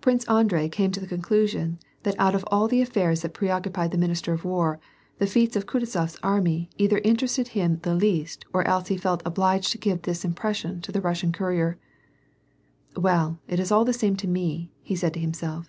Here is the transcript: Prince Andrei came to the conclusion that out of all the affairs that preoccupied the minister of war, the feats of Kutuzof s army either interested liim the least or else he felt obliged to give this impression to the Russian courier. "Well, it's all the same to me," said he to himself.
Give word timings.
Prince 0.00 0.24
Andrei 0.30 0.66
came 0.70 0.92
to 0.92 0.98
the 1.00 1.06
conclusion 1.06 1.78
that 2.04 2.18
out 2.18 2.34
of 2.34 2.42
all 2.46 2.68
the 2.68 2.80
affairs 2.80 3.20
that 3.20 3.34
preoccupied 3.34 3.90
the 3.90 3.98
minister 3.98 4.32
of 4.32 4.46
war, 4.46 4.80
the 5.18 5.26
feats 5.26 5.56
of 5.56 5.66
Kutuzof 5.66 6.04
s 6.04 6.16
army 6.22 6.70
either 6.78 7.00
interested 7.04 7.48
liim 7.48 7.82
the 7.82 7.94
least 7.94 8.46
or 8.54 8.66
else 8.66 8.88
he 8.88 8.96
felt 8.96 9.20
obliged 9.26 9.70
to 9.72 9.76
give 9.76 10.00
this 10.00 10.24
impression 10.24 10.80
to 10.80 10.90
the 10.90 11.02
Russian 11.02 11.32
courier. 11.32 11.76
"Well, 12.96 13.40
it's 13.46 13.70
all 13.70 13.84
the 13.84 13.92
same 13.92 14.16
to 14.16 14.26
me," 14.26 14.72
said 14.88 15.16
he 15.16 15.20
to 15.20 15.20
himself. 15.20 15.68